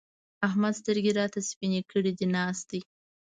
[0.47, 2.81] احمد سترګې راته سپينې کړې دي؛ ناست دی.